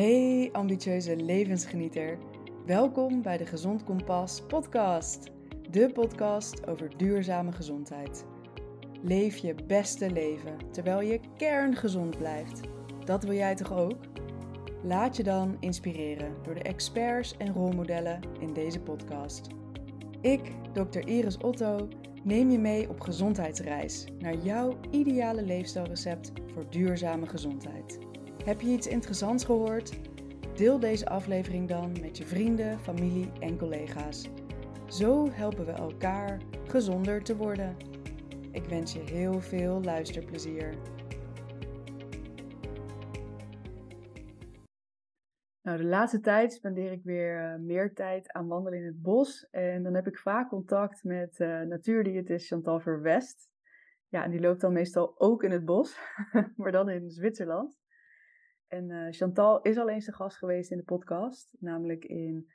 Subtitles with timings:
[0.00, 2.18] Hey ambitieuze levensgenieter.
[2.66, 5.30] Welkom bij de Gezond Kompas podcast.
[5.70, 8.24] De podcast over duurzame gezondheid.
[9.02, 12.60] Leef je beste leven terwijl je kerngezond blijft.
[13.04, 13.98] Dat wil jij toch ook?
[14.82, 19.46] Laat je dan inspireren door de experts en rolmodellen in deze podcast.
[20.20, 21.08] Ik, Dr.
[21.08, 21.88] Iris Otto,
[22.22, 27.98] neem je mee op gezondheidsreis naar jouw ideale leefstijlrecept voor duurzame gezondheid.
[28.44, 30.00] Heb je iets interessants gehoord?
[30.56, 34.28] Deel deze aflevering dan met je vrienden, familie en collega's.
[34.88, 37.76] Zo helpen we elkaar gezonder te worden.
[38.52, 40.74] Ik wens je heel veel luisterplezier.
[45.62, 49.48] Nou, de laatste tijd spendeer ik weer uh, meer tijd aan wandelen in het bos.
[49.50, 53.48] En dan heb ik vaak contact met uh, natuurdiëtist Chantal Verwest.
[54.08, 55.98] Ja, en die loopt dan meestal ook in het bos,
[56.56, 57.79] maar dan in Zwitserland.
[58.70, 62.50] En uh, Chantal is al eens de gast geweest in de podcast, namelijk in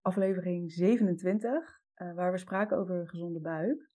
[0.00, 3.90] aflevering 27, waar we spraken over een gezonde buik.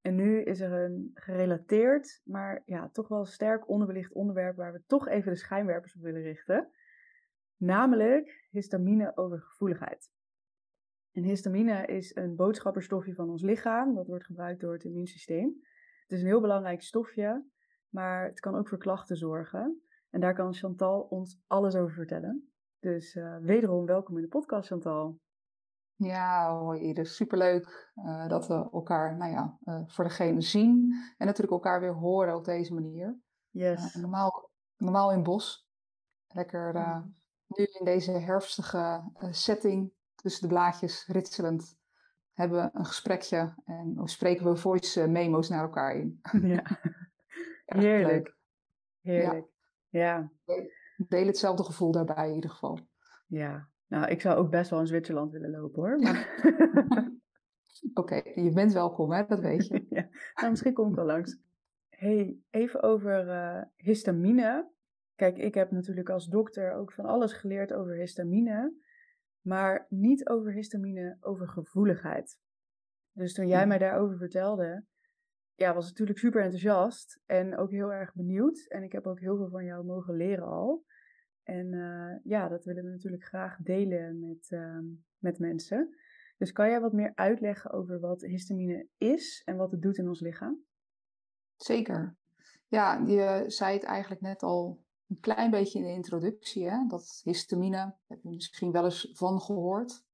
[0.00, 4.82] En nu is er een gerelateerd, maar ja, toch wel sterk onderbelicht onderwerp waar we
[4.86, 6.72] toch even de schijnwerpers op willen richten
[7.56, 10.12] namelijk histamine overgevoeligheid.
[11.12, 15.60] En histamine is een boodschapperstofje van ons lichaam, dat wordt gebruikt door het immuunsysteem.
[16.02, 17.44] Het is een heel belangrijk stofje,
[17.88, 19.82] maar het kan ook voor klachten zorgen.
[20.14, 22.52] En daar kan Chantal ons alles over vertellen.
[22.78, 25.20] Dus uh, wederom welkom in de podcast, Chantal.
[25.94, 27.16] Ja, hoi Iris.
[27.16, 30.94] Superleuk uh, dat we elkaar, nou ja, uh, voor degene zien.
[31.16, 33.18] En natuurlijk elkaar weer horen op deze manier.
[33.50, 33.94] Yes.
[33.94, 35.68] normaal, normaal in bos.
[36.26, 36.72] Lekker
[37.46, 41.76] nu in deze herfstige setting, tussen de blaadjes ritselend,
[42.32, 46.20] hebben we een gesprekje en spreken we voice eh, memo's naar elkaar in.
[46.42, 46.62] Ja.
[47.64, 48.36] Heerlijk.
[49.00, 49.46] Heerlijk.
[49.46, 49.52] Ja.
[49.98, 50.30] Ja.
[51.08, 52.78] Deel hetzelfde gevoel daarbij in ieder geval.
[53.26, 55.98] Ja, nou, ik zou ook best wel in Zwitserland willen lopen hoor.
[55.98, 56.28] Maar...
[57.94, 59.26] Oké, okay, je bent welkom, hè?
[59.26, 59.86] dat weet je.
[59.96, 60.08] ja.
[60.34, 61.38] nou, misschien kom ik wel langs.
[61.88, 64.70] hey, even over uh, histamine.
[65.14, 68.74] Kijk, ik heb natuurlijk als dokter ook van alles geleerd over histamine,
[69.40, 72.38] maar niet over histamine over gevoeligheid.
[73.12, 74.84] Dus toen jij mij daarover vertelde,
[75.54, 78.66] ja, was natuurlijk super enthousiast en ook heel erg benieuwd.
[78.68, 80.84] En ik heb ook heel veel van jou mogen leren al.
[81.42, 84.78] En uh, ja, dat willen we natuurlijk graag delen met, uh,
[85.18, 85.96] met mensen.
[86.36, 90.08] Dus kan jij wat meer uitleggen over wat histamine is en wat het doet in
[90.08, 90.64] ons lichaam?
[91.56, 92.16] Zeker.
[92.68, 97.20] Ja, je zei het eigenlijk net al een klein beetje in de introductie, hè, dat
[97.24, 100.04] histamine, heb je misschien wel eens van gehoord.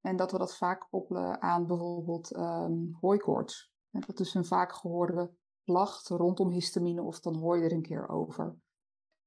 [0.00, 3.69] En dat we dat vaak koppelen aan bijvoorbeeld um, hooikoorts.
[3.90, 5.34] Dat is een vaak gehoorde
[5.64, 8.58] klacht rondom histamine of dan hoor je er een keer over.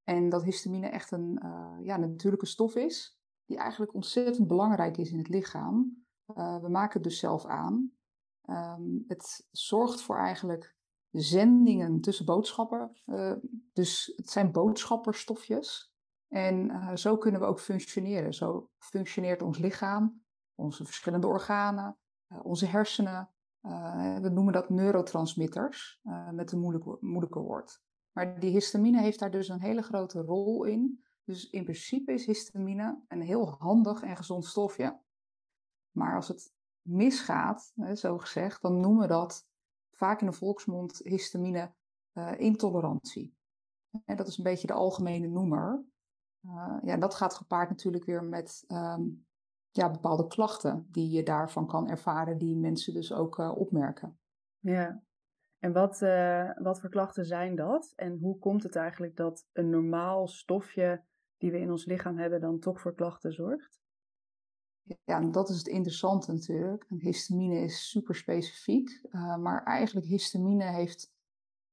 [0.03, 5.11] En dat histamine echt een uh, ja, natuurlijke stof is, die eigenlijk ontzettend belangrijk is
[5.11, 6.05] in het lichaam.
[6.27, 7.91] Uh, we maken het dus zelf aan.
[8.49, 10.75] Um, het zorgt voor eigenlijk
[11.09, 13.01] zendingen tussen boodschappen.
[13.05, 13.33] Uh,
[13.73, 15.93] dus het zijn boodschapperstofjes.
[16.27, 18.33] En zo kunnen we ook functioneren.
[18.33, 20.23] Zo functioneert ons lichaam,
[20.55, 21.97] onze verschillende organen,
[22.41, 23.32] onze hersenen.
[24.21, 26.01] We noemen dat neurotransmitters
[26.31, 27.81] met een moeilijk, moeilijke woord.
[28.11, 31.03] Maar die histamine heeft daar dus een hele grote rol in.
[31.23, 34.99] Dus in principe is histamine een heel handig en gezond stofje.
[35.91, 39.47] Maar als het misgaat, zo gezegd, dan noemen we dat
[39.91, 41.73] vaak in de volksmond histamine
[42.13, 43.35] uh, intolerantie.
[44.05, 45.85] En dat is een beetje de algemene noemer.
[46.83, 49.25] Ja, dat gaat gepaard natuurlijk weer met um,
[49.75, 54.19] ja, bepaalde klachten die je daarvan kan ervaren, die mensen dus ook uh, opmerken.
[54.59, 55.03] Ja,
[55.59, 55.99] en wat,
[56.63, 57.93] wat voor klachten zijn dat?
[57.95, 61.03] En hoe komt het eigenlijk dat een normaal stofje
[61.37, 63.81] die we in ons lichaam hebben dan toch voor klachten zorgt?
[65.03, 66.85] Ja, dat is het interessante natuurlijk.
[66.89, 71.11] Histamine is super specifiek, uh, maar eigenlijk histamine heeft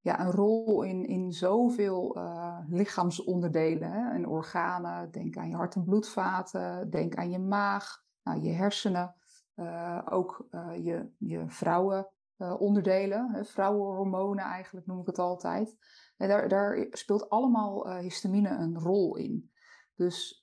[0.02, 5.10] ja, een rol in, in zoveel uh, lichaamsonderdelen hè, en organen.
[5.10, 9.14] Denk aan je hart- en bloedvaten, denk aan je maag, nou, je hersenen,
[9.56, 10.47] uh, ook
[10.82, 15.76] je, je vrouwenonderdelen, vrouwenhormonen eigenlijk noem ik het altijd.
[16.16, 19.50] En daar, daar speelt allemaal histamine een rol in.
[19.94, 20.42] Dus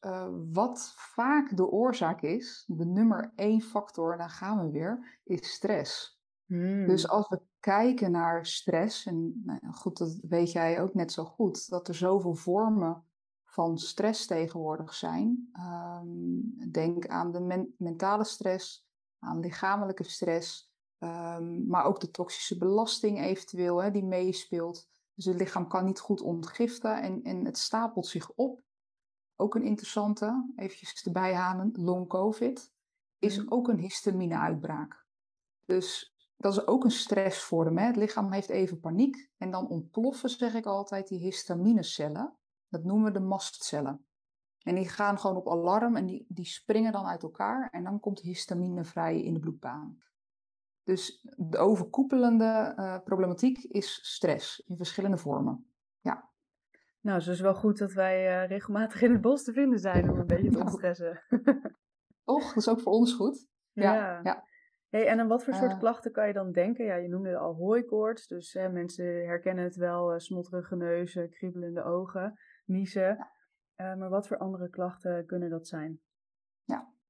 [0.54, 6.17] wat vaak de oorzaak is, de nummer één factor, daar gaan we weer, is stress.
[6.48, 7.12] Dus hmm.
[7.12, 11.70] als we kijken naar stress, en nou goed, dat weet jij ook net zo goed,
[11.70, 13.04] dat er zoveel vormen
[13.46, 15.50] van stress tegenwoordig zijn.
[15.60, 18.88] Um, denk aan de men mentale stress,
[19.20, 24.88] aan lichamelijke stress, um, maar ook de toxische belasting eventueel hè, die meespeelt.
[25.14, 28.66] Dus het lichaam kan niet goed ontgiften en, en het stapelt zich op
[29.36, 32.72] ook een interessante, eventjes erbij halen, long covid,
[33.20, 33.54] is Mhm.
[33.54, 35.06] ook een histamine-uitbraak.
[35.66, 37.78] Dus dat is ook een stressvorm.
[37.78, 37.86] Hè?
[37.86, 42.38] Het lichaam heeft even paniek en dan ontploffen, zeg ik altijd, die histaminecellen.
[42.70, 44.06] Dat noemen we de mastcellen.
[44.62, 48.00] En die gaan gewoon op alarm en die, die springen dan uit elkaar en dan
[48.00, 49.98] komt histamine vrij in de bloedbaan.
[50.84, 55.72] Dus de overkoepelende eh, problematiek is stress in verschillende vormen.
[56.00, 56.30] Ja,
[57.02, 60.10] Nou, het is wel goed dat wij eh, regelmatig in het bos te vinden zijn
[60.10, 61.24] om een beetje te ontstressen.
[62.24, 62.48] toch?
[62.48, 63.48] Dat is ook voor ons goed.
[63.72, 64.20] Ja, Ja.
[64.24, 64.46] ja.
[64.90, 65.80] Hey, en aan wat voor soort Eh.
[65.80, 66.86] klachten kan je dan denken?
[66.86, 71.84] Ja, je noemde al hooikoorts, dus hè, mensen herkennen het wel, eh, snotterige neuzen, kriebelende
[71.84, 73.28] ogen, niezen.
[73.76, 76.02] Eh, maar wat voor andere klachten kunnen dat zijn?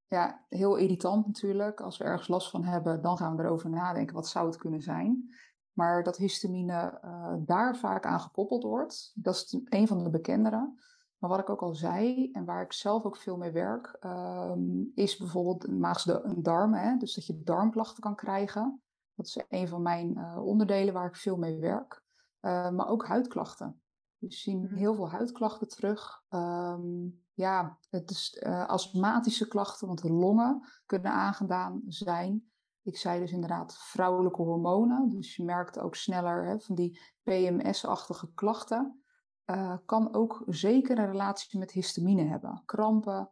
[0.09, 1.81] ja, heel irritant natuurlijk.
[1.81, 4.15] Als we ergens last van hebben, dan gaan we erover nadenken.
[4.15, 5.35] Wat zou het kunnen zijn?
[5.71, 6.99] Maar dat histamine
[7.45, 10.73] daar vaak aan gekoppeld wordt, dat is een van de bekendere.
[11.17, 14.81] Maar wat ik ook al zei, en waar ik zelf ook veel mee werk, ehm,
[14.93, 16.79] is bijvoorbeeld maagse darmen.
[16.79, 16.97] Hè?
[16.97, 18.81] Dus dat je darmklachten kan krijgen.
[19.15, 22.03] Dat is een van mijn eh, onderdelen waar ik veel mee werk.
[22.39, 23.81] Eh, maar ook huidklachten.
[24.17, 24.75] We zien Mhm.
[24.75, 26.23] heel veel huidklachten terug.
[26.29, 32.51] Ehm, ja, het is eh, astmatische klachten, want de longen kunnen aangedaan zijn.
[32.81, 35.09] Ik zei dus inderdaad vrouwelijke hormonen.
[35.09, 39.01] Dus je merkt ook sneller hè, van die PMS-achtige klachten.
[39.47, 42.61] Eh, kan ook zeker een relatie met histamine hebben.
[42.65, 43.29] Krampen.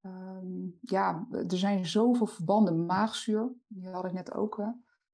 [0.00, 2.86] Ehm, ja, er zijn zoveel verbanden.
[2.86, 4.56] Maagzuur, die had ik net ook.
[4.56, 4.68] Hè.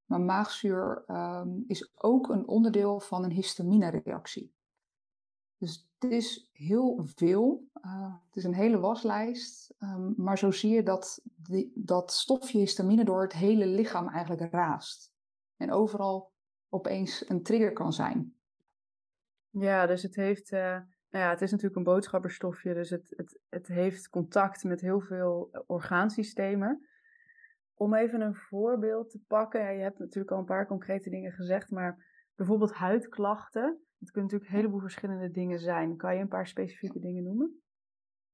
[0.04, 4.54] Maar maagzuur ehm, is ook een onderdeel van een histamine-reactie.
[5.58, 7.68] Dus het is heel veel.
[7.82, 9.74] Uh, het is een hele waslijst.
[9.78, 14.52] Um, maar zo zie je dat die, dat stofje histamine door het hele lichaam eigenlijk
[14.52, 15.12] raast.
[15.56, 16.32] En overal
[16.68, 18.35] opeens een trigger kan zijn.
[19.60, 20.60] Ja, dus het heeft, uh,
[21.10, 25.00] nou ja, het is natuurlijk een boodschapperstofje, dus het, het, het heeft contact met heel
[25.00, 26.86] veel eh, orgaansystemen.
[27.74, 31.32] Om even een voorbeeld te pakken, ja, je hebt natuurlijk al een paar concrete dingen
[31.32, 32.04] gezegd, maar
[32.34, 33.80] bijvoorbeeld huidklachten.
[33.98, 35.96] Het kunnen natuurlijk een heleboel verschillende dingen zijn.
[35.96, 37.62] Kan je een paar specifieke dingen noemen?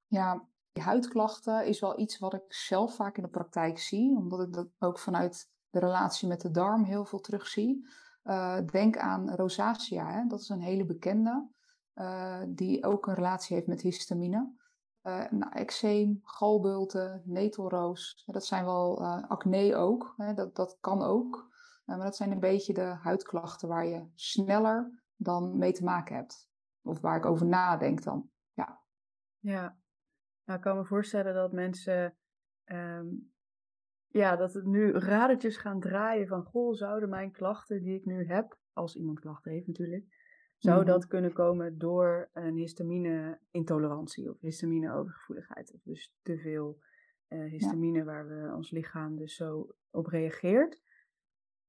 [0.07, 4.41] Ja, die huidklachten is wel iets wat ik zelf vaak in de praktijk zie, omdat
[4.47, 7.87] ik dat ook vanuit de relatie met de darm heel veel terugzie.
[8.25, 10.27] Uh, denk aan rosacea, hè?
[10.27, 11.49] dat is een hele bekende,
[11.95, 14.61] uh, die ook een relatie heeft met histamine.
[15.03, 20.35] Uh, nou, eczeem, galbulten, netelroos, dat zijn wel acne ook, hè?
[20.35, 21.51] Dat, dat kan ook.
[21.85, 26.49] maar dat zijn een beetje de huidklachten waar je sneller dan mee te maken hebt.
[26.83, 28.31] Of waar ik over nadenk dan.
[28.53, 28.81] Ja,
[29.39, 29.77] ja.
[30.45, 32.17] Nou, ik kan me voorstellen dat mensen
[32.65, 33.32] um,
[34.13, 38.27] ja, dat het nu radertjes gaan draaien van, goh, zouden mijn klachten die ik nu
[38.27, 40.05] heb, als iemand klachten heeft natuurlijk,
[40.57, 40.93] zou mm -hmm.
[40.93, 45.73] dat kunnen komen door een histamine-intolerantie of histamine-overgevoeligheid.
[45.75, 46.79] Of dus te veel
[47.29, 48.05] uh, histamine ja.
[48.05, 50.81] waar we ons lichaam dus zo op reageert.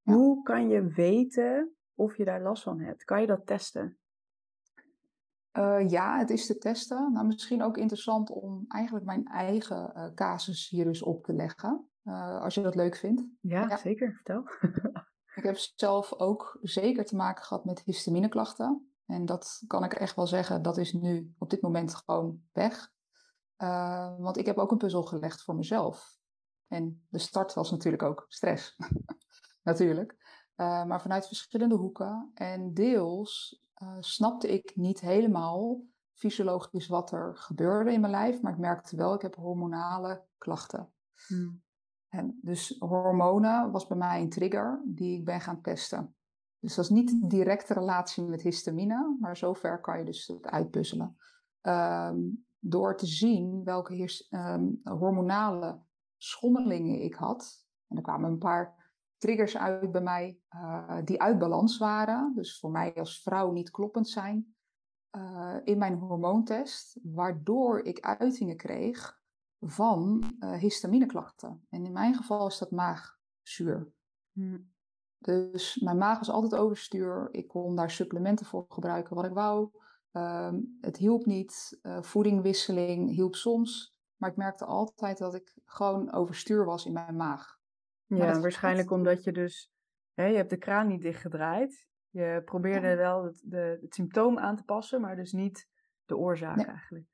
[0.02, 0.14] Ja.
[0.14, 3.04] Hoe kan je weten of je daar last van hebt?
[3.04, 3.98] Kan je dat testen?
[5.58, 7.12] Uh, ja, het is te testen.
[7.14, 11.88] Nou, misschien ook interessant om eigenlijk mijn eigen uh, casus hier dus op te leggen.
[12.04, 13.24] Uh, als je dat leuk vindt.
[13.42, 13.78] Ja, ja.
[13.78, 14.14] zeker.
[14.14, 14.44] Vertel.
[15.36, 18.94] ik heb zelf ook zeker te maken gehad met histamineklachten.
[19.06, 22.92] En dat kan ik echt wel zeggen, dat is nu op dit moment gewoon weg.
[23.58, 26.18] Uh, want ik heb ook een puzzel gelegd voor mezelf.
[26.68, 28.76] En de start was natuurlijk ook stress.
[29.64, 30.12] natuurlijk.
[30.56, 32.32] Uh, maar vanuit verschillende hoeken.
[32.34, 33.62] En deels
[34.00, 38.42] snapte ik niet helemaal fysiologisch wat er gebeurde in mijn lijf.
[38.42, 40.94] Maar ik merkte wel, ik heb hormonale klachten.
[41.28, 41.63] Hmm.
[42.14, 46.16] En dus hormonen was bij mij een trigger die ik ben gaan testen.
[46.60, 50.48] Dus dat is niet een directe relatie met histamine, maar zover kan je dus het
[50.48, 51.18] uitpuzzelen.
[51.62, 55.80] Um, door te zien welke um, hormonale
[56.18, 57.66] schommelingen ik had.
[57.88, 62.34] En er kwamen een paar triggers uit bij mij uh, die uit balans waren.
[62.36, 64.56] Dus voor mij als vrouw niet kloppend zijn.
[65.18, 69.22] Uh, in mijn hormoontest, waardoor ik uitingen kreeg
[69.66, 71.66] van uh, histamineklachten.
[71.70, 73.94] En in mijn geval is dat maagzuur.
[74.32, 74.72] Hmm.
[75.18, 77.28] Dus mijn maag was altijd overstuur.
[77.32, 79.70] Ik kon daar supplementen voor gebruiken wat ik wou.
[80.12, 81.80] Um, het hielp niet.
[81.82, 83.96] Uh, voedingwisseling hielp soms.
[84.16, 87.60] Maar ik merkte altijd dat ik gewoon overstuur was in mijn maag.
[88.06, 88.98] Ja, waarschijnlijk gaat...
[88.98, 89.72] omdat je dus...
[90.14, 91.88] Hè, je hebt de kraan niet dichtgedraaid.
[92.10, 92.96] Je probeerde ja.
[92.96, 95.70] wel het, de, het symptoom aan te passen, maar dus niet
[96.06, 96.66] de oorzaak nee.
[96.66, 97.06] eigenlijk.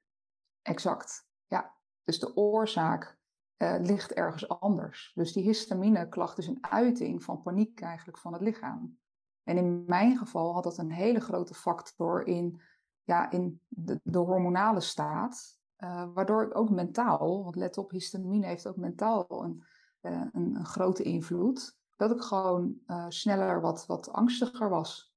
[0.61, 1.77] Exact, ja.
[2.03, 3.17] Dus de oorzaak
[3.57, 5.11] uh, ligt ergens anders.
[5.15, 8.97] Dus die histamine-klacht is een uiting van paniek eigenlijk van het lichaam.
[9.43, 12.61] En in mijn geval had dat een hele grote factor in,
[13.03, 15.57] ja, in de, de hormonale staat.
[15.77, 19.63] Uh, waardoor ook mentaal, want let op, histamine heeft ook mentaal een,
[20.01, 22.75] uh, een, een, grote invloed, dat ik gewoon
[23.07, 25.13] sneller wat, wat angstiger was.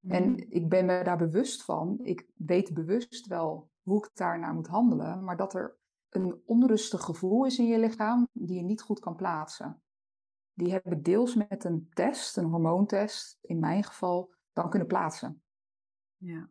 [0.00, 0.10] Mm.
[0.10, 1.98] En ik ben me daar bewust van.
[2.02, 5.76] Ik weet bewust wel hoe ik daarnaar moet handelen, maar dat er
[6.10, 9.82] een onrustig gevoel is in je lichaam die je niet goed kan plaatsen.
[10.52, 15.42] Die heb ik deels met een test, een hormoontest, in mijn geval, dan kunnen plaatsen.
[16.16, 16.48] Ja.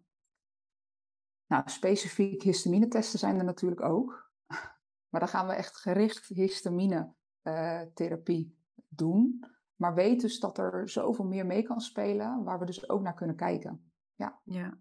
[1.48, 4.32] Nou, specifiek histamine-testen zijn er natuurlijk ook.
[5.10, 8.58] Maar dan gaan we echt gericht histamine-therapie
[8.88, 9.46] doen.
[9.76, 13.14] Maar weet dus dat er zoveel meer mee kan spelen, waar we dus ook naar
[13.14, 13.92] kunnen kijken.
[14.16, 14.40] Ja.
[14.44, 14.78] ja.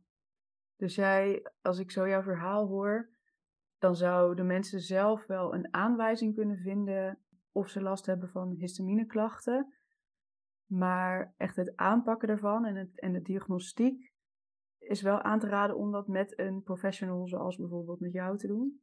[0.77, 3.14] Dus jij, als ik zo jouw verhaal hoor,
[3.85, 7.19] dan zouden mensen zelf wel een aanwijzing kunnen vinden
[7.53, 9.75] of ze last hebben van histamineklachten.
[10.67, 14.13] Maar echt het aanpakken daarvan en, het, en de diagnostiek
[14.79, 18.47] is wel aan te raden om dat met een professional zoals bijvoorbeeld met jou te
[18.47, 18.83] doen.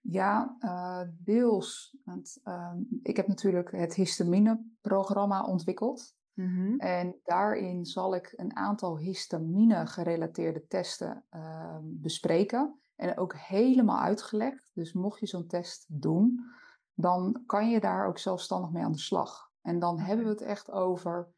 [0.00, 1.98] Ja, uh, deels.
[2.04, 6.16] Want, uh, ik heb natuurlijk het histamine-programma ontwikkeld.
[6.34, 6.78] Mm-hmm.
[6.78, 12.80] En daarin zal ik een aantal histamine-gerelateerde testen uh, bespreken.
[13.00, 14.70] En ook helemaal uitgelegd.
[14.74, 16.44] Dus mocht je zo'n test doen,
[16.94, 19.50] dan kan je daar ook zelfstandig mee aan de slag.
[19.62, 21.32] En dan hebben we het echt over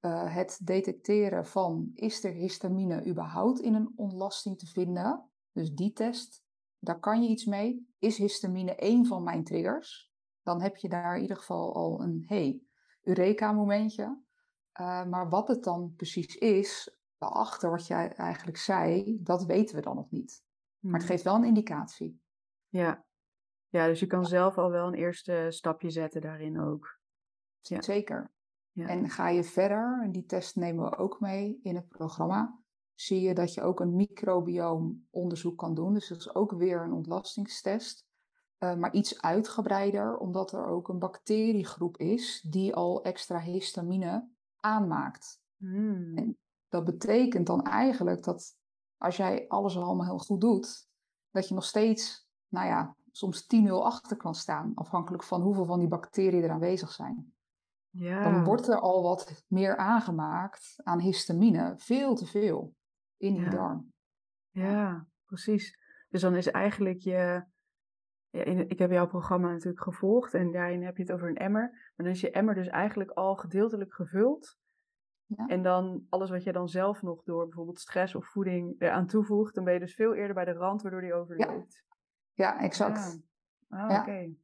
[0.00, 5.30] uh, het detecteren van is er histamine überhaupt in een ontlasting te vinden.
[5.52, 6.44] Dus die test,
[6.78, 7.94] daar kan je iets mee.
[7.98, 10.12] Is histamine één van mijn triggers?
[10.42, 12.62] Dan heb je daar in ieder geval al een hey,
[13.02, 14.04] Eureka-momentje.
[14.80, 19.82] Uh, maar wat het dan precies is, achter wat jij eigenlijk zei, dat weten we
[19.82, 20.42] dan nog niet.
[20.82, 21.10] Maar het hmm.
[21.10, 22.20] geeft wel een indicatie.
[22.68, 23.04] Ja,
[23.68, 27.00] ja dus je kan zelf al wel een eerste stapje zetten daarin ook.
[27.60, 27.82] Ja.
[27.82, 28.32] Zeker.
[28.70, 28.86] Ja.
[28.86, 32.60] En ga je verder, en die test nemen we ook mee in het programma,
[32.94, 35.94] zie je dat je ook een microbioomonderzoek kan doen.
[35.94, 38.06] Dus dat is ook weer een ontlastingstest.
[38.58, 44.28] Uh, maar iets uitgebreider, omdat er ook een bacteriegroep is die al extra histamine
[44.60, 45.40] aanmaakt.
[45.56, 46.16] Hmm.
[46.16, 48.56] En dat betekent dan eigenlijk dat
[49.02, 50.88] als jij alles allemaal heel goed doet,
[51.30, 55.78] dat je nog steeds, nou ja, soms 10-0 achter kan staan, afhankelijk van hoeveel van
[55.78, 57.34] die bacteriën er aanwezig zijn.
[57.88, 58.22] Ja.
[58.22, 62.74] Dan wordt er al wat meer aangemaakt aan histamine, veel te veel
[63.16, 63.92] in die darm.
[64.50, 65.78] Ja, precies.
[66.08, 67.44] Dus dan is eigenlijk je.
[68.30, 71.36] Ja, in, ik heb jouw programma natuurlijk gevolgd en daarin heb je het over een
[71.36, 71.70] emmer.
[71.70, 74.56] Maar dan is je emmer dus eigenlijk al gedeeltelijk gevuld.
[75.36, 75.46] Ja.
[75.46, 79.54] En dan alles wat je dan zelf nog door bijvoorbeeld stress of voeding eraan toevoegt,
[79.54, 81.82] dan ben je dus veel eerder bij de rand waardoor die overloopt.
[82.32, 83.20] Ja, ja exact.
[83.68, 84.00] Ah, ja.
[84.00, 84.34] oké.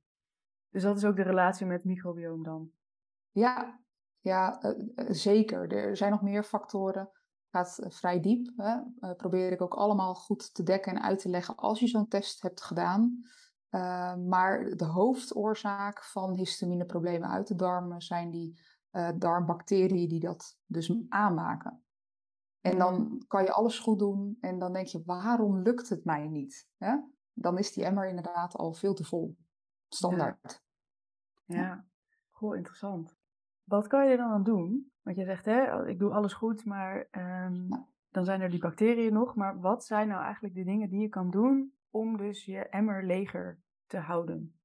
[0.71, 2.71] Dus dat is ook de relatie met microbioom dan?
[3.30, 3.80] Ja,
[4.21, 5.73] ja uh, zeker.
[5.73, 7.11] Er zijn nog meer factoren.
[7.50, 8.52] Het gaat vrij diep.
[8.57, 8.76] Hè.
[9.00, 12.09] Uh, probeer ik ook allemaal goed te dekken en uit te leggen als je zo'n
[12.09, 13.23] test hebt gedaan.
[14.28, 18.61] Maar de hoofdoorzaak van histamineproblemen uit de darmen zijn die
[19.18, 21.83] darmbacteriën die dat dus aanmaken.
[22.61, 26.28] En dan kan je alles goed doen en dan denk je, waarom lukt het mij
[26.28, 26.68] niet?
[26.76, 26.97] Hè?
[27.33, 29.37] Dan is die emmer inderdaad al veel te vol.
[29.88, 30.62] Standaard.
[31.45, 31.87] Ja, ja.
[32.30, 33.16] Goh, interessant.
[33.64, 34.92] Wat kan je er dan aan doen?
[35.02, 37.68] Want je zegt, hè, ik doe alles goed, maar um,
[38.09, 39.35] dan zijn er die bacteriën nog.
[39.35, 43.04] Maar wat zijn nou eigenlijk de dingen die je kan doen om dus je emmer
[43.04, 44.57] leger te houden?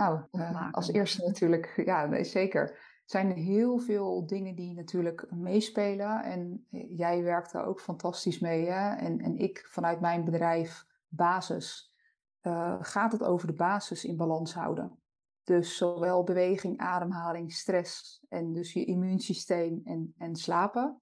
[0.00, 2.62] Nou, uh, als eerste natuurlijk, ja, nee, zeker.
[2.70, 6.22] Er zijn heel veel dingen die natuurlijk meespelen.
[6.22, 8.66] En eh, jij werkt daar ook fantastisch mee.
[8.66, 8.96] Hè?
[8.96, 11.94] En, en ik vanuit mijn bedrijf Basis
[12.42, 14.98] uh, gaat het over de basis in balans houden.
[15.44, 21.00] Dus zowel beweging, ademhaling, stress en dus je immuunsysteem en, en slapen.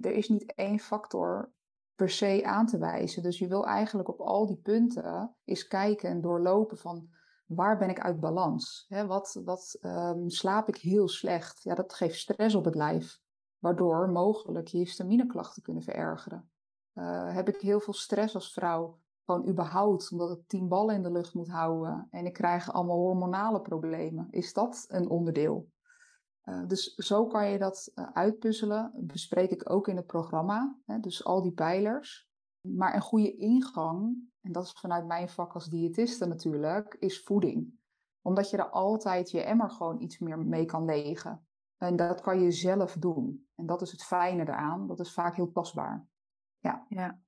[0.00, 1.52] Er is niet één factor
[1.94, 3.22] per se aan te wijzen.
[3.22, 7.08] Dus je wil eigenlijk op al die punten eens kijken en doorlopen van
[7.46, 8.86] waar ben ik uit balans?
[8.88, 11.62] Wat wat um, slaap ik heel slecht?
[11.62, 13.20] Ja, dat geeft stress op het lijf,
[13.58, 16.50] waardoor mogelijk je histamineklachten kunnen verergeren.
[16.94, 18.98] Uh, heb ik heel veel stress als vrouw?
[19.24, 22.96] Gewoon überhaupt, omdat ik tien ballen in de lucht moet houden en ik krijg allemaal
[22.96, 24.26] hormonale problemen.
[24.30, 25.72] Is dat een onderdeel?
[26.44, 28.92] Uh, dus zo kan je dat uh, uitpuzzelen.
[28.96, 30.78] Bespreek ik ook in het programma.
[30.84, 32.28] Hè, dus al die pijlers.
[32.60, 37.78] Maar een goede ingang, en dat is vanuit mijn vak als diëtiste natuurlijk, is voeding.
[38.22, 41.46] Omdat je er altijd je emmer gewoon iets meer mee kan legen.
[41.76, 43.48] En dat kan je zelf doen.
[43.54, 44.86] En dat is het fijne eraan.
[44.86, 46.06] Dat is vaak heel tastbaar.
[46.58, 46.86] Ja.
[46.88, 47.20] ja.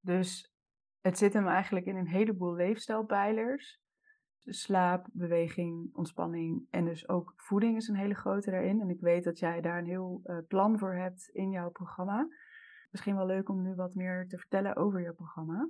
[0.00, 0.54] Dus
[1.00, 3.80] het zit hem eigenlijk in een heleboel leefstijlpijlers.
[4.42, 8.80] Dus slaap, beweging, ontspanning en dus ook voeding is een hele grote daarin.
[8.80, 12.28] En ik weet dat jij daar een heel uh, plan voor hebt in jouw programma.
[12.90, 15.68] Misschien wel leuk om nu wat meer te vertellen over je programma.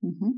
[0.00, 0.30] Mhm.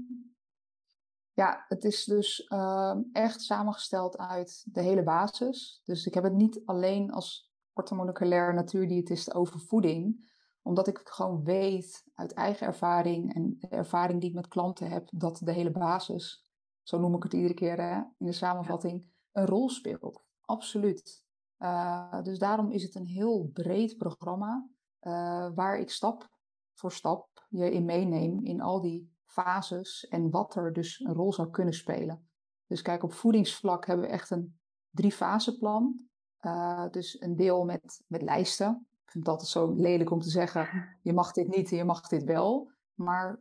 [1.34, 5.80] Ja, het is dus ehm, echt samengesteld uit de hele basis.
[5.84, 10.30] Dus ik heb het niet alleen als orthomoleculair natuurdiëtist over voeding,
[10.62, 15.08] omdat ik gewoon weet uit eigen ervaring en de ervaring die ik met klanten heb,
[15.12, 16.46] dat de hele basis,
[16.82, 20.24] zo noem ik het iedere keer hè, in de samenvatting, een rol speelt.
[20.40, 21.24] Absoluut.
[21.58, 24.68] Uh, dus daarom is het een heel breed programma
[25.02, 26.30] uh, waar ik stap
[26.72, 31.32] voor stap je in meeneem in al die fases en wat er dus een rol
[31.32, 32.28] zou kunnen spelen.
[32.66, 34.58] Dus kijk, op voedingsvlak hebben we echt een
[34.90, 36.00] drie faseplan.
[36.40, 38.86] Uh, dus een deel met, met lijsten.
[39.04, 40.68] Ik vind het altijd zo lelijk om te zeggen,
[41.02, 42.70] je mag dit niet en je mag dit wel.
[42.94, 43.40] Maar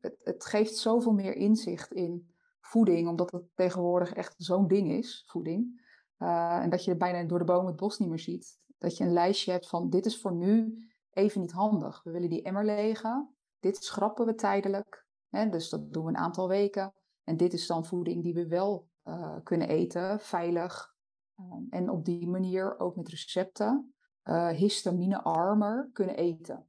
[0.00, 5.24] het, het geeft zoveel meer inzicht in voeding, omdat het tegenwoordig echt zo'n ding is,
[5.26, 5.86] voeding.
[6.18, 8.58] Uh, en dat je bijna door de boom het bos niet meer ziet.
[8.78, 12.02] Dat je een lijstje hebt van dit is voor nu even niet handig.
[12.02, 13.34] We willen die emmer legen.
[13.60, 15.06] Dit schrappen we tijdelijk.
[15.28, 16.92] Hè, dus dat doen we een aantal weken.
[17.24, 20.94] En dit is dan voeding die we wel uh, kunnen eten, veilig.
[21.40, 23.94] Uh, en op die manier ook met recepten
[24.24, 26.68] uh, histamine-armer kunnen eten.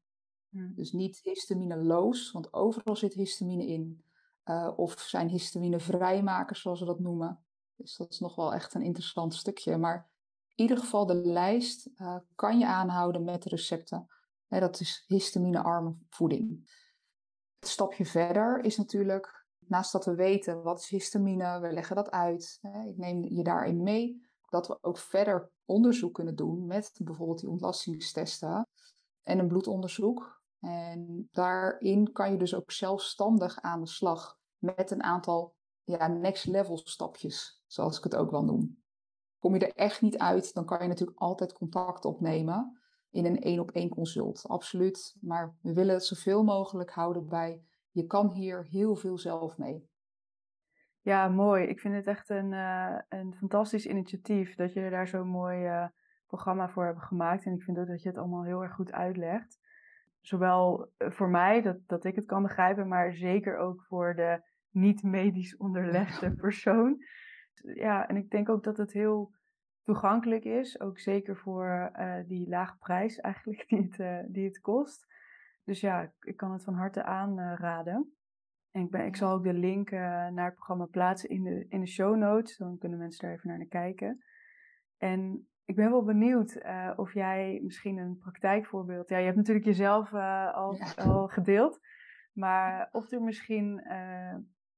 [0.50, 0.74] Hmm.
[0.76, 4.04] Dus niet histamine-loos, want overal zit histamine in.
[4.76, 7.44] of zijn histamine-vrijmakers, zoals we dat noemen.
[7.76, 9.78] Dus dat is nog wel echt een interessant stukje.
[9.78, 10.10] Maar
[10.56, 11.90] in ieder geval de lijst
[12.36, 14.08] kan je aanhouden met recepten.
[14.48, 16.70] Dat is histamine-arme voeding.
[17.60, 22.12] Het stapje verder is natuurlijk, naast dat we weten wat is histamine, we leggen dat
[22.12, 22.60] uit.
[22.88, 27.50] Ik neem je daarin mee, dat we ook verder onderzoek kunnen doen met bijvoorbeeld die
[27.50, 28.68] ontlastingstesten
[29.24, 30.42] en een bloedonderzoek.
[30.60, 36.46] En daarin kan je dus ook zelfstandig aan de slag met een aantal ja, next
[36.46, 38.84] level stapjes, zoals ik het ook wel noem.
[39.40, 42.79] Kom je er echt niet uit, dan kan je natuurlijk altijd contact opnemen
[43.12, 44.46] in een één op één consult.
[44.48, 45.18] Absoluut.
[45.22, 47.62] Maar we willen het zoveel mogelijk houden bij
[47.92, 49.88] je kan hier heel veel zelf mee.
[51.02, 51.68] Ja, mooi.
[51.68, 55.86] Ik vind het echt een, uh, een fantastisch initiatief dat jullie daar zo'n mooi uh,
[56.28, 57.46] programma voor hebben gemaakt.
[57.46, 59.60] En ik vind ook dat je het allemaal heel erg goed uitlegt.
[60.22, 64.42] Zowel eh, voor mij, dat, dat ik het kan begrijpen, maar zeker ook voor de
[64.72, 67.04] niet medisch onderlegde persoon.
[67.74, 69.32] Ja, en ik denk ook dat het heel
[69.90, 70.80] toegankelijk is.
[70.80, 75.08] Ook zeker voor uh, die lage prijs eigenlijk die het, uh, die het kost.
[75.64, 78.14] Dus ja, ik kan het van harte aanraden.
[78.72, 81.66] En ik, ben, ik zal ook de link uh, naar het programma plaatsen in de,
[81.70, 82.58] in de show notes.
[82.58, 84.24] Dan kunnen mensen daar even naar kijken.
[84.98, 86.62] En ik ben wel benieuwd
[86.96, 89.10] of jij misschien een praktijkvoorbeeld...
[89.10, 90.14] Ja, je hebt natuurlijk jezelf
[90.54, 91.04] al, ja.
[91.04, 91.80] al gedeeld.
[92.34, 93.92] Maar of er misschien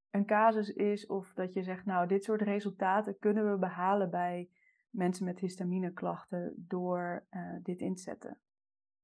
[0.10, 1.86] een casus is of dat je zegt...
[1.86, 4.50] Nou, dit soort resultaten kunnen we behalen bij
[4.91, 8.39] mensen met histamineklachten door uh, dit in te zetten?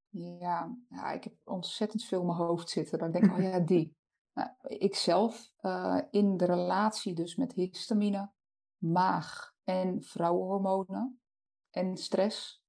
[0.09, 2.99] Ja, ja, ik heb ontzettend veel in mijn hoofd zitten.
[2.99, 3.95] Dan denk ik, oh ja, die.
[4.33, 8.31] Nou, ik zelf uh, in de relatie dus met histamine,
[8.77, 11.19] maag en vrouwenhormonen
[11.69, 12.63] en stress.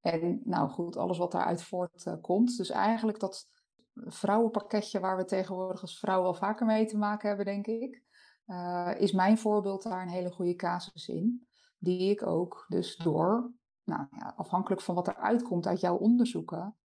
[0.00, 2.50] En nou goed, alles wat daaruit voortkomt.
[2.50, 3.48] Uh, dus eigenlijk dat
[3.94, 8.02] vrouwenpakketje waar we tegenwoordig als vrouwen wel vaker mee te maken hebben, denk ik.
[8.46, 11.46] Uh, is mijn voorbeeld daar een hele goede casus in
[11.82, 13.52] die ik ook dus door,
[13.84, 16.76] nou ja, afhankelijk van wat er uitkomt uit jouw onderzoeken,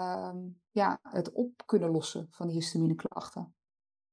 [0.00, 3.54] um, ja, het op kunnen lossen van die histamineklachten.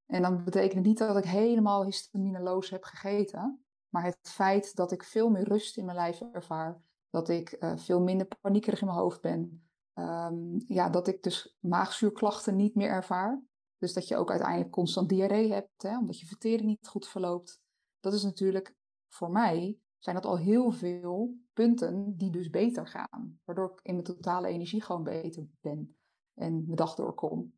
[0.05, 4.91] En dan betekent het niet dat ik helemaal histamineloos heb gegeten, maar het feit dat
[4.91, 8.87] ik veel meer rust in mijn lijf ervaar, dat ik uh, veel minder paniekerig in
[8.87, 13.43] mijn hoofd ben, um, ja, dat ik dus maagzuurklachten niet meer ervaar.
[13.77, 17.61] Dus dat je ook uiteindelijk constant diarree hebt, hè, omdat je vertering niet goed verloopt.
[17.99, 18.75] Dat is natuurlijk
[19.07, 23.39] voor mij zijn dat al heel veel punten die dus beter gaan.
[23.43, 25.97] Waardoor ik in mijn totale energie gewoon beter ben
[26.33, 27.53] en mijn dag doorkom.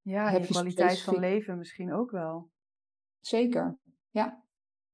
[0.00, 2.50] Ja, Heb je kwaliteit van leven misschien ook wel.
[3.20, 3.78] Zeker,
[4.10, 4.44] ja.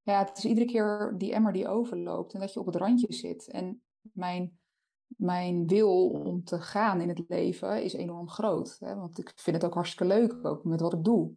[0.03, 3.13] Ja, het is iedere keer die emmer die overloopt en dat je op het randje
[3.13, 3.49] zit.
[3.51, 4.59] En mijn,
[5.07, 8.77] mijn wil om te gaan in het leven is enorm groot.
[8.79, 8.95] Hè?
[8.95, 11.37] Want ik vind het ook hartstikke leuk, ook met wat ik doe.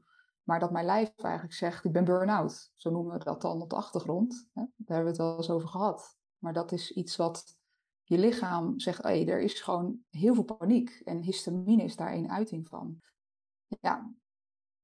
[0.51, 2.71] Maar dat mijn lijf eigenlijk zegt, ik ben burn-out.
[2.75, 4.47] Zo noemen we dat dan op de achtergrond.
[4.53, 4.61] Hè?
[4.61, 6.17] Daar hebben we het wel eens over gehad.
[6.37, 7.57] Maar dat is iets wat
[8.03, 11.01] je lichaam zegt, hey, er is gewoon heel veel paniek.
[11.03, 13.01] En histamine is daar een uiting van.
[13.67, 14.13] Ja,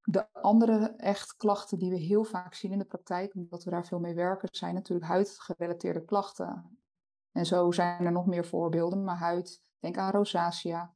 [0.01, 3.85] de andere echt klachten die we heel vaak zien in de praktijk, omdat we daar
[3.85, 6.79] veel mee werken, zijn natuurlijk huidgerelateerde klachten.
[7.31, 10.95] En zo zijn er nog meer voorbeelden, maar huid, denk aan rosacea.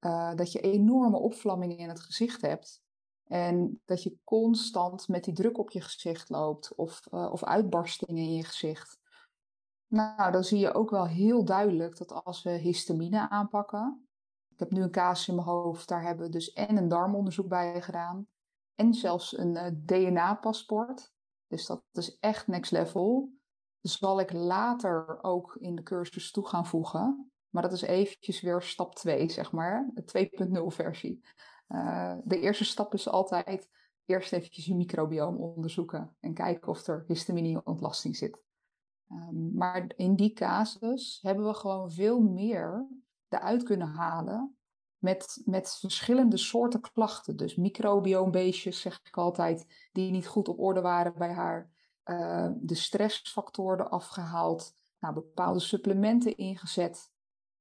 [0.00, 2.82] Uh, dat je enorme opvlammingen in het gezicht hebt.
[3.24, 8.22] En dat je constant met die druk op je gezicht loopt of, uh, of uitbarstingen
[8.22, 8.98] in je gezicht.
[9.86, 14.06] Nou, dan zie je ook wel heel duidelijk dat als we histamine aanpakken.
[14.48, 17.48] Ik heb nu een kaas in mijn hoofd, daar hebben we dus en een darmonderzoek
[17.48, 18.26] bij gedaan.
[18.74, 21.12] en zelfs een DNA-paspoort.
[21.46, 23.32] Dus dat is echt next level.
[23.80, 27.32] zal ik later ook in de cursus toe gaan voegen.
[27.48, 29.90] Maar dat is eventjes weer stap 2, zeg maar.
[29.94, 31.20] De 2.0 versie.
[31.72, 33.70] Uh, de eerste stap is altijd
[34.04, 36.16] eerst eventjes je microbioom onderzoeken.
[36.20, 38.40] En kijken of er histamine-ontlasting zit.
[39.10, 42.86] Um, maar in die casus hebben we gewoon veel meer
[43.28, 44.56] eruit kunnen halen
[44.98, 47.36] met, met verschillende soorten klachten.
[47.36, 51.70] Dus microbioombeestjes, zeg ik altijd, die niet goed op orde waren bij haar.
[52.04, 54.74] Uh, de stressfactoren afgehaald.
[54.98, 57.10] Nou, bepaalde supplementen ingezet.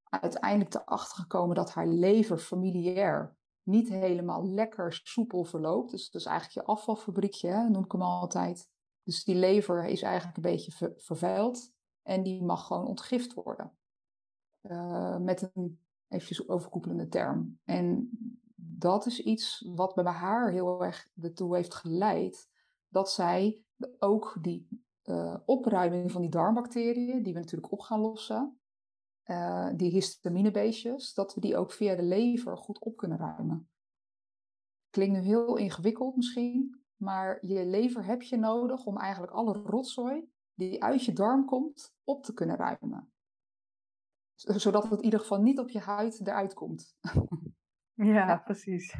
[0.03, 5.91] Uiteindelijk erachter gekomen dat haar lever familiair niet helemaal lekker soepel verloopt.
[5.91, 8.69] Dus dat is eigenlijk je afvalfabriekje, hè, noem ik hem altijd.
[9.03, 11.71] Dus die lever is eigenlijk een beetje vervuild
[12.01, 13.77] en die mag gewoon ontgift worden.
[14.61, 17.59] Uh, met een eventjes overkoepelende term.
[17.63, 18.09] En
[18.55, 22.49] dat is iets wat bij haar heel erg ertoe heeft geleid
[22.87, 23.63] dat zij
[23.99, 24.67] ook die
[25.03, 28.60] uh, opruiming van die darmbacteriën, die we natuurlijk op gaan lossen,
[29.31, 33.69] uh, die histaminebeestjes, dat we die ook via de lever goed op kunnen ruimen.
[34.89, 40.29] Klinkt nu heel ingewikkeld misschien, maar je lever heb je nodig om eigenlijk alle rotzooi
[40.53, 43.11] die uit je darm komt op te kunnen ruimen
[44.49, 46.97] zodat het in ieder geval niet op je huid eruit komt.
[47.93, 48.95] ja, precies.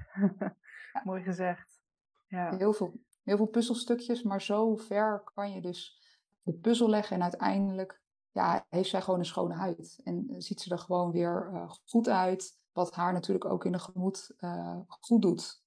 [1.04, 1.80] Mooi gezegd.
[2.28, 2.58] Ja.
[2.58, 6.00] Heel, veel, heel veel puzzelstukjes, maar zo ver kan je dus
[6.42, 8.01] de puzzel leggen en uiteindelijk
[8.32, 10.02] ja, heeft zij gewoon een schone huid.
[10.04, 13.80] En ziet ze er gewoon weer uh, goed uit, wat haar natuurlijk ook in de
[13.80, 15.64] gemoed uh, goed doet.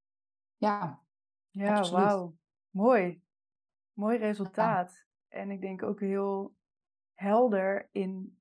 [0.57, 1.03] Ja,
[1.51, 2.37] ja wauw.
[2.71, 3.23] Mooi.
[3.93, 5.07] Mooi resultaat.
[5.29, 6.55] En ik denk ook heel
[7.15, 8.39] helder in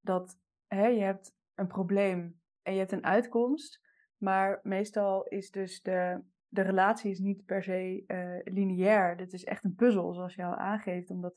[0.00, 3.82] dat hè, je hebt een probleem en je hebt een uitkomst.
[4.16, 9.16] Maar meestal is dus de, de relatie is niet per se uh, lineair.
[9.16, 11.10] Dit is echt een puzzel, zoals je al aangeeft.
[11.10, 11.34] Omdat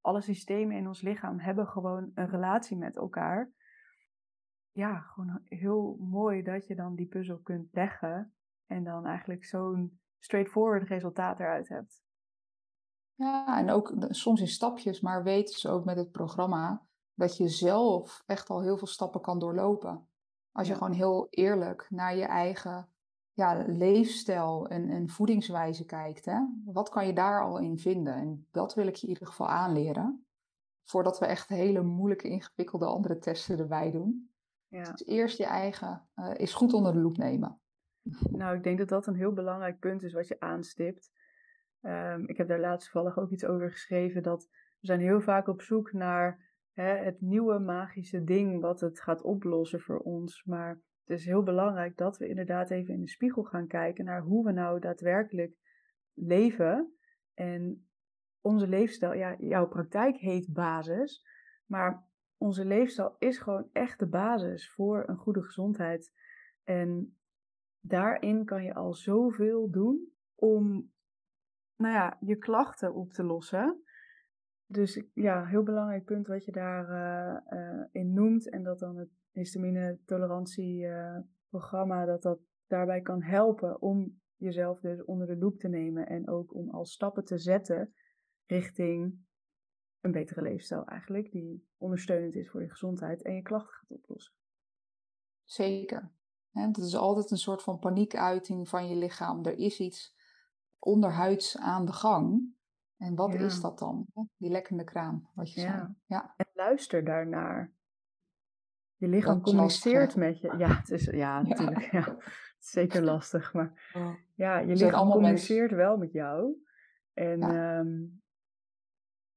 [0.00, 3.52] alle systemen in ons lichaam hebben gewoon een relatie met elkaar.
[4.72, 8.34] Ja, gewoon heel mooi dat je dan die puzzel kunt leggen.
[8.66, 12.02] En dan eigenlijk zo'n straightforward resultaat eruit hebt.
[13.14, 17.48] Ja, en ook soms in stapjes, maar weten ze ook met het programma dat je
[17.48, 20.08] zelf echt al heel veel stappen kan doorlopen.
[20.52, 22.88] Als je gewoon heel eerlijk naar je eigen
[23.40, 26.24] ja, leefstijl en, en voedingswijze kijkt.
[26.24, 26.38] Hè?
[26.64, 28.14] Wat kan je daar al in vinden?
[28.14, 30.26] En dat wil ik je in ieder geval aanleren.
[30.84, 34.30] Voordat we echt hele moeilijke, ingewikkelde andere testen erbij doen.
[34.68, 34.90] Ja.
[34.90, 37.60] Dus eerst je eigen uh, is goed onder de loep nemen.
[38.30, 41.10] Nou, ik denk dat dat een heel belangrijk punt is wat je aanstipt.
[41.80, 44.22] Um, ik heb daar laatst toevallig ook iets over geschreven.
[44.22, 44.48] Dat
[44.80, 49.22] we zijn heel vaak op zoek naar hè, het nieuwe magische ding wat het gaat
[49.22, 50.44] oplossen voor ons.
[50.44, 54.22] Maar het is heel belangrijk dat we inderdaad even in de spiegel gaan kijken naar
[54.22, 55.56] hoe we nou daadwerkelijk
[56.14, 56.94] leven.
[57.34, 57.88] En
[58.40, 61.26] onze leefstijl, ja, jouw praktijk heet basis,
[61.66, 66.12] maar onze leefstijl is gewoon echt de basis voor een goede gezondheid.
[66.64, 67.18] En
[67.80, 70.92] daarin kan je al zoveel doen om
[71.76, 73.82] nou ja, je klachten op te lossen.
[74.72, 78.50] Dus ja, heel belangrijk punt wat je daarin uh, uh, in noemt.
[78.50, 85.26] En dat dan het histamine tolerantieprogramma, dat dat daarbij kan helpen om jezelf dus onder
[85.26, 86.06] de loep te nemen.
[86.06, 87.94] En ook om al stappen te zetten
[88.46, 89.18] richting
[90.00, 91.30] een betere leefstijl eigenlijk.
[91.30, 94.34] Die ondersteunend is voor je gezondheid en je klachten gaat oplossen.
[95.44, 96.10] Zeker.
[96.50, 99.44] Het is altijd een soort van paniekuiting van je lichaam.
[99.44, 100.16] Er is iets
[100.78, 102.58] onderhuids aan de gang.
[103.00, 104.06] En wat is dat dan?
[104.36, 105.76] Die lekkende kraan, wat je ja.
[105.76, 105.94] zei.
[106.06, 106.34] Ja.
[106.36, 107.72] En luister daarnaar.
[108.96, 110.54] Je lichaam communiceert met je.
[110.58, 111.92] Ja, het is, ja, natuurlijk.
[111.92, 112.16] Ja.
[112.58, 113.52] zeker lastig.
[113.52, 113.92] Maar
[114.34, 116.64] ja, je lichaam communiceert wel met jou.
[117.12, 118.22] En um,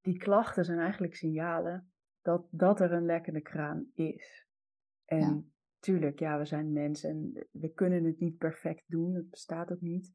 [0.02, 4.47] die klachten zijn eigenlijk signalen dat, dat er een lekkende kraan is.
[5.06, 9.15] En tuurlijk, ja, we zijn mensen en we kunnen het niet perfect doen.
[9.15, 10.13] Het bestaat ook niet.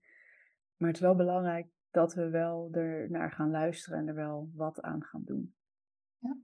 [0.77, 4.51] Maar het is wel belangrijk dat we wel er naar gaan luisteren en er wel
[4.55, 5.55] wat aan gaan doen.
[6.19, 6.37] Ja,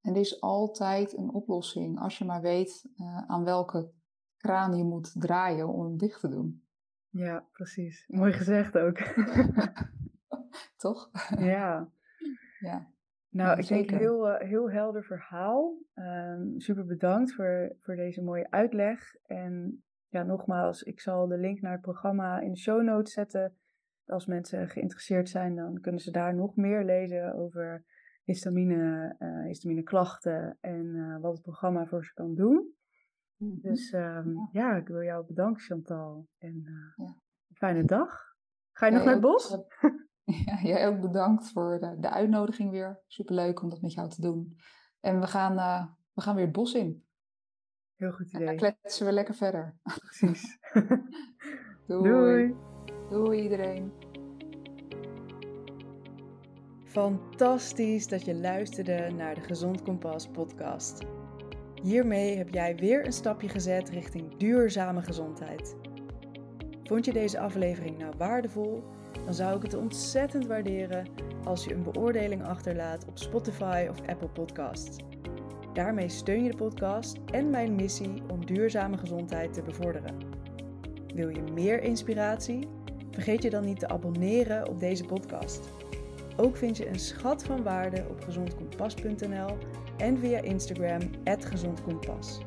[0.00, 3.90] en er is altijd een oplossing als je maar weet uh, aan welke
[4.36, 6.64] kraan je moet draaien om hem dicht te doen.
[7.08, 8.04] Ja, precies.
[8.06, 8.98] Mooi gezegd ook.
[10.76, 11.10] Toch?
[11.38, 11.90] Ja.
[12.58, 12.90] ja.
[13.28, 15.78] Nou, ik denk heel, uh, heel helder verhaal.
[15.94, 19.14] Um, super bedankt voor, voor deze mooie uitleg.
[19.26, 23.56] En ja, nogmaals, ik zal de link naar het programma in de show notes zetten
[24.06, 27.84] als mensen geïnteresseerd zijn, dan kunnen ze daar nog meer lezen over
[28.24, 32.74] histamine, uh, histamine klachten en uh, wat het programma voor ze kan doen.
[33.36, 33.60] Mhm.
[33.60, 34.70] Dus um, ja.
[34.70, 34.76] ja.
[34.76, 37.16] ik wil jou bedanken Chantal en uh, ja.
[37.54, 38.34] fijne dag.
[38.72, 39.56] Ga je nog naar het bos?
[40.26, 43.02] Ja, jij ook bedankt voor de, de uitnodiging weer.
[43.06, 44.56] Superleuk om dat met jou te doen.
[45.00, 47.06] En we gaan, uh, we gaan weer het bos in.
[47.96, 48.40] Heel goed idee.
[48.40, 49.76] En dan kletsen we lekker verder.
[49.82, 50.58] Precies.
[51.86, 52.10] Doei.
[52.10, 52.75] Doei.
[53.10, 53.92] Doei iedereen.
[56.84, 61.04] Fantastisch dat je luisterde naar de Gezond Kompas podcast.
[61.82, 65.76] Hiermee heb jij weer een stapje gezet richting duurzame gezondheid.
[66.84, 68.82] Vond je deze aflevering nou waardevol?
[69.24, 71.08] Dan zou ik het ontzettend waarderen
[71.44, 74.96] als je een beoordeling achterlaat op Spotify of Apple Podcasts.
[75.72, 80.16] Daarmee steun je de podcast en mijn missie om duurzame gezondheid te bevorderen.
[81.14, 82.75] Wil je meer inspiratie?
[83.16, 85.60] Vergeet je dan niet te abonneren op deze podcast.
[86.36, 89.56] Ook vind je een schat van waarde op gezondkompas.nl
[89.96, 92.38] en via Instagram @gezondkompas.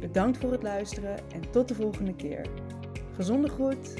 [0.00, 2.46] Bedankt voor het luisteren en tot de volgende keer.
[3.14, 3.94] Gezonde groet!